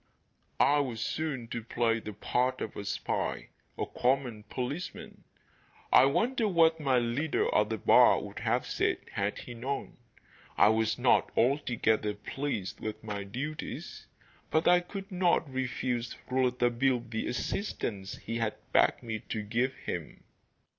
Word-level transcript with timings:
I 0.59 0.79
was 0.79 0.99
soon 0.99 1.47
to 1.49 1.63
play 1.63 1.99
the 1.99 2.13
part 2.13 2.59
of 2.59 2.75
a 2.75 2.85
spy 2.85 3.49
a 3.77 3.85
common 3.85 4.41
policeman. 4.49 5.25
I 5.93 6.05
wonder 6.05 6.47
what 6.47 6.79
my 6.79 6.97
leader 6.97 7.47
at 7.53 7.69
the 7.69 7.77
bar 7.77 8.19
would 8.19 8.39
have 8.39 8.65
said 8.65 8.97
had 9.11 9.37
he 9.37 9.53
known! 9.53 9.97
I 10.57 10.69
was 10.69 10.97
not 10.97 11.31
altogether 11.37 12.15
pleased 12.15 12.79
with 12.79 13.03
my 13.03 13.23
duties, 13.23 14.07
but 14.49 14.67
I 14.67 14.79
could 14.79 15.11
not 15.11 15.47
refuse 15.47 16.17
Rouletabille 16.31 17.01
the 17.09 17.27
assistance 17.27 18.15
he 18.17 18.37
had 18.37 18.55
begged 18.71 19.03
me 19.03 19.19
to 19.29 19.43
give 19.43 19.75
him. 19.75 20.23